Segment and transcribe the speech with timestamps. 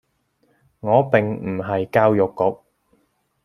[0.79, 2.59] 我並唔係教育局